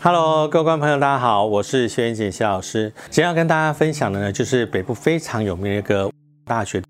[0.00, 2.92] Hello，各位观众朋友，大家好，我是薛元锦谢老师。
[3.10, 6.08] 今天要跟大家分享的呢，就是北部非常有名的一个
[6.44, 6.80] 大学。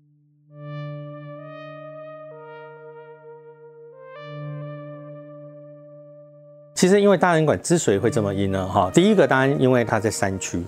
[6.79, 10.63] 其实，因为大人馆之所以会这么阴呢，哈，第一个当然因为它在山区。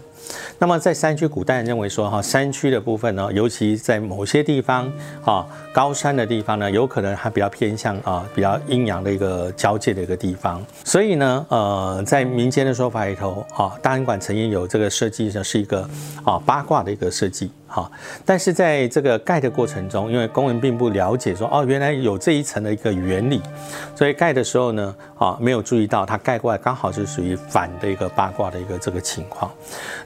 [0.59, 4.91] 那么在山区，古代人认为说，哈，山区的部分呢，尤其在某些地方，
[5.23, 10.61] 啊，高山的地方呢，有可能它比较偏向啊，比较阴阳的一个交界的一个地方。
[10.83, 15.89] 所以呢，呃，在民间的说法里头，啊，大人馆曾经有这个设计呢，是一个
[16.25, 17.49] 啊八卦的一个设计。
[17.73, 17.89] 好，
[18.25, 23.41] 但是在这个盖的过程中，因为工人并不了解说，哦，原来有这一层的一个原理，
[23.95, 29.49] 所以盖的时候呢，啊，没有注意到它盖过来刚好是属于反的一个八卦的一个这个情况。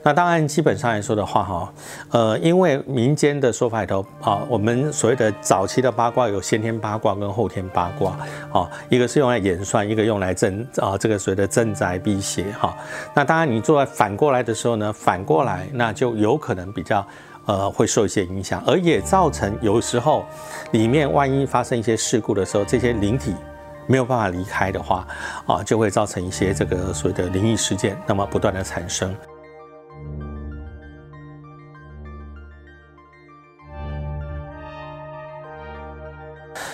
[0.03, 1.73] 那当然，基本上来说的话，哈，
[2.11, 8.15] 呃，因为民间的说法里头，啊，我们所谓的早期的八卦有先天八卦跟后天八卦，
[8.53, 12.77] 啊，一个是用来演算，一个用来镇啊，这个所谓的镇宅辟邪，哈。
[13.15, 17.03] 那当然，你做反过来的时候呢，反过来那就有可能比较。
[17.45, 20.25] 呃，会受一些影响，而也造成有时候
[20.71, 23.35] 里面万一发生一些事故的时候，这些灵体
[23.87, 25.07] 没有办法离开的话，
[25.45, 29.15] 啊，就会造成一些这个所谓的灵异事件，那么不断的产生。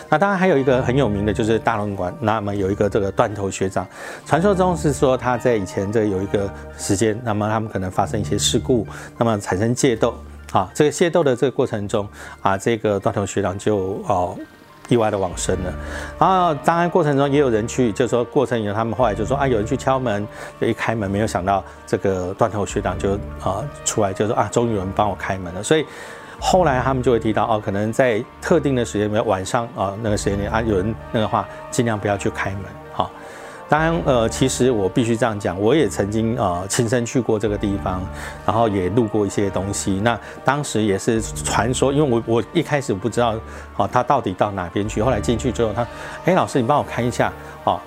[0.09, 3.88] 那当然还有一个很有名的就是大龙馆，那么有一个这个断头学长，
[4.25, 8.85] 传说中是说他在以前这有一个时间，那么他们可能发生一些事故，
[9.17, 10.13] 那么产生械斗。
[10.52, 12.07] 啊，这个械斗的这个过程中，
[12.41, 14.38] 啊，这个断头学长就哦
[14.89, 15.73] 意外的往生了。
[16.19, 20.27] 然后当然过程中也有人去，就说过程以后他们后来就说啊，有人去敲门，
[20.59, 25.63] 就一开门，没有想到这个断头学长就啊出来，就说啊，终于有人帮我开门了。
[25.63, 25.85] 所以
[26.39, 33.09] 后来他们就会提到哦，可能在特定的时间，比如晚上啊那个时间点啊，有人那个话，尽量不要去开门，哈。
[33.72, 38.01] 当然，呃，其实我必须这样讲，我也曾经呃亲身去过这个地方，
[38.45, 40.01] 然后也录过一些东西。
[40.03, 43.34] 那当时也是传说，因为我我一开始不知道，
[43.78, 45.01] 哦，他到底到哪边去。
[45.01, 45.88] 后来进去之后，他，
[46.25, 47.31] 哎，老师，你帮我看一下，
[47.63, 47.79] 哦，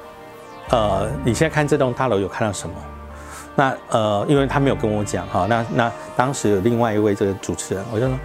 [0.71, 2.75] 呃，你现在看这栋大楼有看到什么？
[3.55, 8.17] 那呃，因为他没有跟我讲，哈，那那当时有另外一位这个主持人，我就说，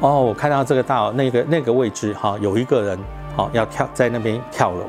[0.00, 2.98] 哦，我看到这个大楼那个那个位置，哈，有一个人，
[3.36, 4.86] 好要跳在那边跳楼。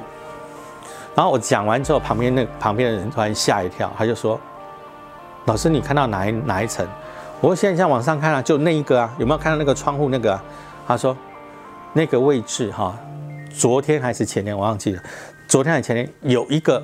[1.15, 4.39] 然后我讲完之后，旁边那旁边的人突然吓一跳，他就说
[5.45, 6.87] ：“老师，你看到哪一哪一层？”
[7.39, 10.39] 我说：“现在往上看啊，就那一个啊，有没有看到那个窗户那个？”
[10.87, 11.15] 他说
[11.93, 12.97] ：“那个位置哈，
[13.53, 15.01] 昨天还是前天，我忘记了。
[15.47, 16.83] 昨天还是前天，有一个，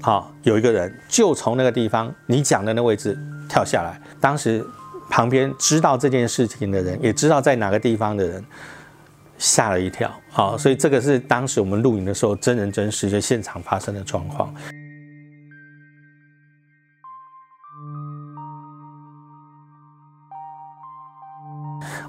[0.00, 3.18] 哈，有一个人就从那个地方你讲的那位置
[3.48, 4.00] 跳下来。
[4.20, 4.64] 当时
[5.10, 8.44] 旁边知道这件事情的人，也知道在哪个地方的人。”
[9.38, 14.54] 吓了一跳，好，所以这个是当时我们录影的时候真人真事，就现场发生的状况。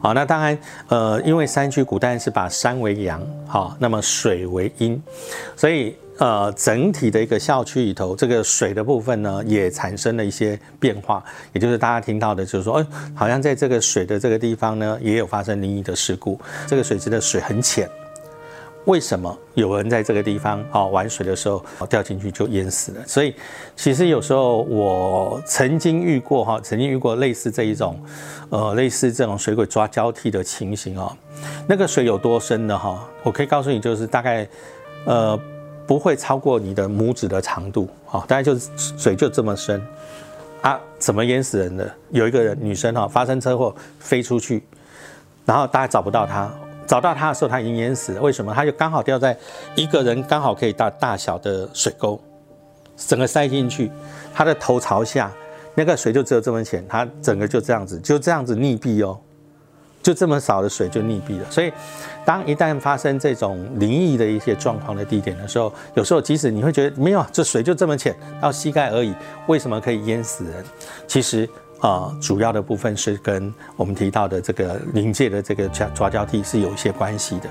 [0.01, 5.01] 好，那当然，呃，因为山区古代是把山为阳，好，那么水为阴，
[5.55, 5.95] 所以。
[6.17, 11.21] 呃，整体的一个校区里头，这个水的部分呢，也产生了一些变化，
[11.51, 16.39] 也就是大家听到的，就是说，哎，好像在这个水的这个地方呢，也有发生灵异的事故。
[16.67, 17.89] 这个水质的水很浅，
[18.85, 23.03] 为什么有人在这个地方啊玩水的时候掉进去就淹死了？
[23.05, 23.35] 所以，
[23.75, 27.99] 其实有时候我曾经遇过哈，曾经遇过类似这一种，
[28.49, 31.13] 呃，类似这种水鬼抓交替的情形啊。
[31.67, 32.79] 那个水有多深呢？
[32.79, 34.47] 哈，我可以告诉你，就是大概，
[35.03, 35.37] 呃。
[35.87, 39.81] 不会超过你的拇指的长度，好，大概就是水就这么深
[40.61, 40.79] 啊？
[40.97, 41.91] 怎么淹死人的？
[42.09, 44.63] 有一个女生哈，发生车祸飞出去，
[45.45, 46.51] 然后大家找不到她，
[46.87, 48.21] 找到她的时候她已经淹死了。
[48.21, 48.53] 为什么？
[48.53, 49.37] 她就刚好掉在
[49.75, 52.19] 一个人刚好可以大大小的水沟，
[52.97, 53.91] 整个塞进去，
[54.33, 55.31] 她的头朝下，
[55.75, 59.19] 那个水就只有这么浅，她整个就这样子，就这样子溺毙哦。
[60.05, 61.73] 就这么少的水就溺毙了，所以
[62.23, 69.15] 当一旦发生这种灵异的一些状况的地点的时候，有时候即使你会觉得没有，这水就这么浅，到膝盖而已，
[69.47, 70.63] 为什么可以淹死人？
[71.07, 71.49] 其实
[71.79, 77.49] 啊，主要的部分是跟我们提到的这个临界的这个抓交替是有一些关系的。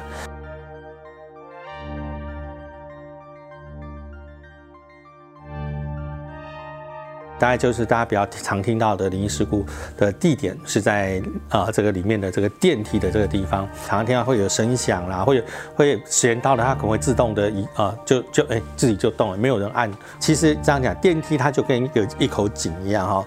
[7.39, 9.65] 大概就是大家比较常听到的灵异事故
[9.97, 15.45] 的地点是在啊这个里面的这个电梯的这个地方，常常听到会有声响啦，会有
[15.75, 19.91] 会时间到了它可能会自动的移啊就就哎自己就动了，没有人按。
[20.19, 23.27] 其实这样讲，电梯它就跟有一口井一样哈，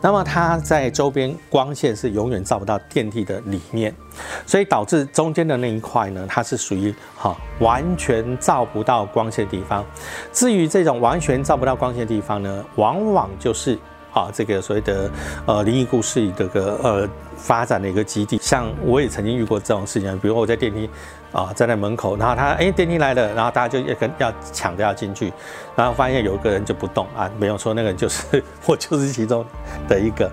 [0.00, 3.94] 那么它在周边光线是永远照不到电梯的里面，
[4.46, 9.84] 所以导致中间的那一块呢，它是属于哈完全照不到光线的地方。
[10.32, 13.78] 至于这种完全照不到光线的地方呢，往往就是
[14.12, 15.10] 啊这个所谓的
[15.46, 18.38] 呃灵异故事这个呃发展的一个基地。
[18.40, 20.88] 像我也曾经遇过这种事情，比如我在电梯。
[21.32, 25.32] 啊，站在门口，然后他哎电梯来了，然后大家就要跟要抢着要进去，
[25.74, 29.42] 然后发现有一个人就不动啊，没有说那个人就是 我就是其中
[29.88, 30.30] 的一个，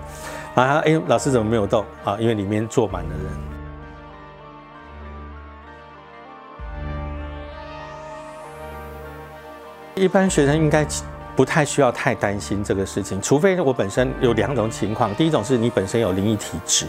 [0.54, 2.18] 然后哎老师怎么没有动啊？
[2.20, 3.10] 因为里面坐满了
[9.96, 10.04] 人。
[10.04, 10.86] 一般学生应该
[11.40, 16.86] 不太需要太担心这个事情，除非我本身有两种情况，第一种是你本身有灵异体质。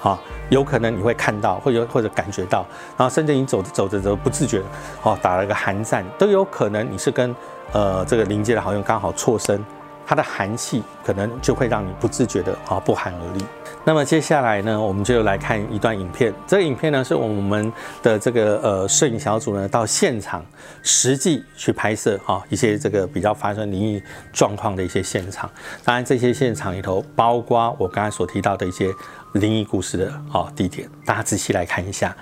[0.00, 0.18] 哈，
[0.50, 2.66] 有可能你会看到，或者或者感觉到，
[2.96, 4.60] 然后甚至你走着走着走不自觉，
[5.04, 7.32] 哦，打了个寒战，都有可能你是跟
[7.70, 9.64] 呃这个临界的好像刚好错身，
[10.12, 13.42] 它的寒气可能就会让你不自觉的啊不寒而栗。
[13.82, 16.30] 那么接下来呢，我们就来看一段影片。
[16.46, 17.72] 这个影片呢，是我们
[18.02, 20.44] 的这个呃摄影小组呢到现场
[20.82, 24.02] 实际去拍摄啊一些这个比较发生灵异
[24.34, 25.50] 状况的一些现场。
[25.82, 28.92] 当然，这些现场里头包括我刚才所提到的一些
[29.32, 32.14] 灵异故事的啊地点，大家仔细来看一下，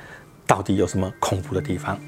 [0.47, 1.99] 到底有什么恐怖的地方。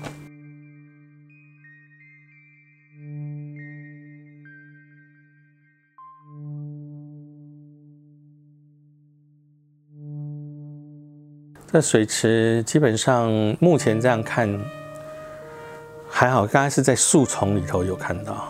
[11.72, 14.46] 这水池基本上目前这样看
[16.06, 18.46] 还好，刚才是在树丛里头有看到。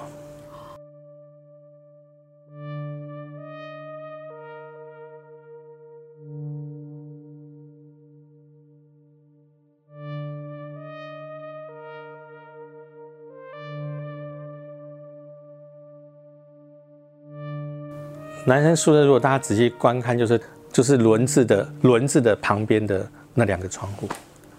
[18.45, 20.41] 男生宿舍如果大家仔细观看，就是。
[20.73, 24.09] 就是轮子的轮子的旁边的那两个窗户，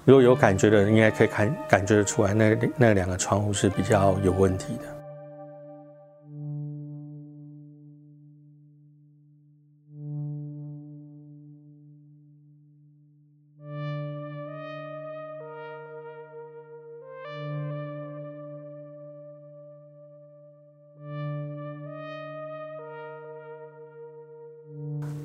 [0.05, 4.92] 如果有感觉的人，应该可以看感觉得出来，那那两个窗户是比较有问题的。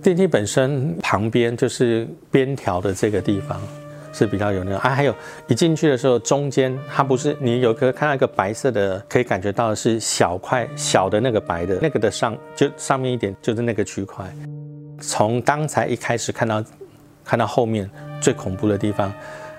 [0.08, 3.60] 电梯本身旁边就是边条的这个地方
[4.10, 5.14] 是比较有那种啊，还有
[5.48, 14.24] 一进去的时候，中间它不是你有个看到一个白色的，可以感觉到是小块小的那个白的那个的上就上面一点就是那个区块。
[14.98, 16.64] 从刚才一开始看到
[17.22, 17.88] 看到后面
[18.18, 19.12] 最恐怖的地方，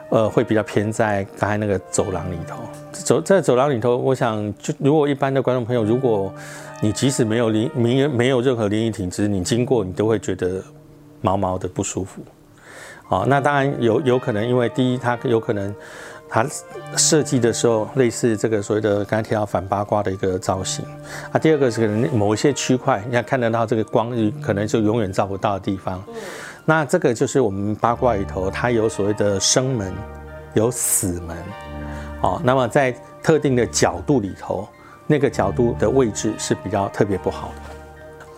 [0.10, 2.58] 呃，会比较偏在刚才那个走廊里头。
[2.92, 6.34] 走在走廊里头，我想就如果一般的观众朋友如果。
[6.82, 10.64] 你即使没有灵没没有任何灵异体质，你经过你都会觉得
[11.20, 12.22] 毛毛的不舒服。
[13.04, 15.76] 好，那当然有有可能，因为第一它有可能
[16.30, 16.46] 它
[16.96, 20.86] 设计的时候类似这个所谓的刚才提到反八卦的一个造型
[21.34, 21.38] 啊。
[21.38, 26.02] 第二个是可能某一些区块，你看看得到这个光可能就永远照不到的地方。
[26.69, 29.92] 那这个就是我们八卦里头它有所谓的生门，
[30.54, 31.36] 有死门。
[32.21, 34.69] 哦，那么在特定的角度里头。
[35.07, 37.69] 那个角度的位置是比较特别不好的。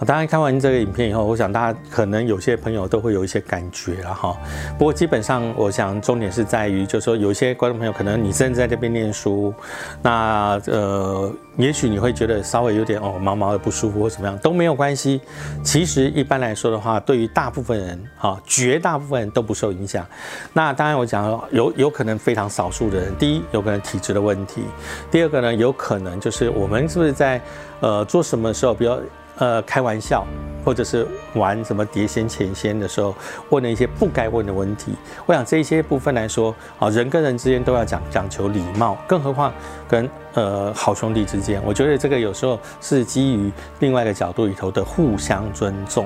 [0.06, 4.36] 当然看完这个影片以后，我想大家可能有些朋友都会有一些感觉了哈。
[4.77, 9.53] 不过基本上，我想重点是在于，就是说有些观众朋友可能你正在这边念书，
[10.01, 15.22] 那呃，也许你会觉得稍微有点哦毛毛的不舒服或怎么样都没有关系。
[15.63, 20.05] 其实一般来说的话，对于大部分人哈，绝大部分人都不受影响。
[20.51, 24.63] 那当然我讲有有可能非常少数的人，第一有可能体质的问题，
[25.12, 27.39] 第二个呢有可能就是我们是不是在
[27.81, 29.00] 呃做什么时候比较。
[29.41, 30.24] 呃，开玩笑，
[30.63, 33.15] 或者是玩什么碟仙、钱仙的时候，
[33.50, 34.93] 问了一些不该问的问题。
[35.25, 39.51] 我想这一些部分来说，啊，人跟人之间都要讲讲求礼貌，更何况
[39.89, 46.05] 跟呃好兄弟之间，我觉得这个有时候是基于另外一个角度里头的互相尊重。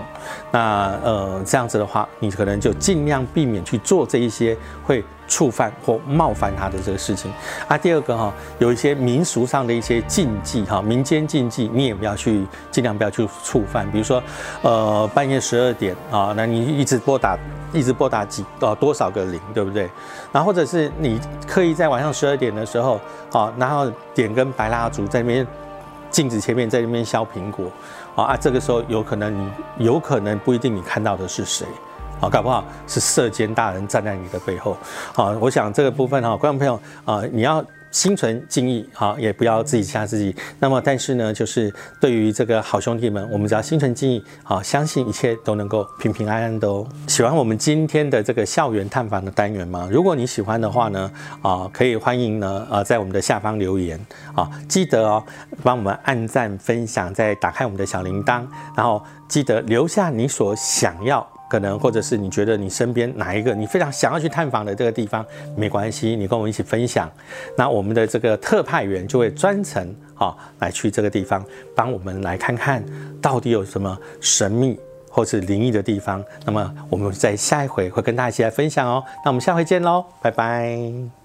[0.49, 5.03] 那呃，这样子的话，你可能就尽量避免去做这一些会。
[5.27, 7.31] 触犯或冒犯他的这个事情
[7.67, 13.89] 啊，第二个哈，有一些民俗上的一些禁忌哈，民间禁忌你也不要去，尽量不要去触犯。
[13.91, 14.21] 比如说，
[14.61, 17.37] 呃，半夜十二点啊，那你一直拨打，
[17.73, 19.89] 一直拨打几呃多少个零，对不对？
[20.31, 22.99] 然后或者是你刻意在晚上十二点的时候
[23.31, 25.47] 啊，然后点根白蜡烛在那边
[26.11, 27.65] 镜子前面在那边削苹果
[28.15, 31.65] 啊啊，这个时候有可能你有可能不一定你看到的是谁。
[32.19, 34.75] 好，搞不好是射箭大人站在你的背后。
[35.13, 40.33] 好，我想这个部分哈，观众朋友啊，你要心存敬意啊，也不要自己吓自己。
[40.59, 46.87] 那么，但是呢，就是对于这个好兄弟们，我们只要心存敬意啊，相信一切都能够平平安安的哦。
[47.07, 49.87] 喜欢我们今天的这个校园探访的单元吗？
[49.91, 53.99] 如果你喜欢的话呢，啊，可以欢迎呢，呃，在我们的下方留言
[54.33, 55.23] 啊，记得哦，
[55.63, 58.45] 帮我们按赞、分享，再打开我们的小铃铛，
[58.75, 61.25] 然后记得留下你所想要。
[61.55, 67.09] 可能或者是你觉得你身边哪一个你非常想要去探访的这个地方，没关系，你跟我们一起分享。
[67.55, 71.41] 那我们的这个特派员就会专程啊来去这个地方，
[71.73, 72.83] 帮我们来看看
[73.21, 74.77] 到底有什么神秘
[75.09, 76.21] 或是灵异的地方。
[76.45, 79.01] 那么我们在下一回会跟大家一起来分享哦。
[79.23, 81.24] 那我们下回见喽，拜拜。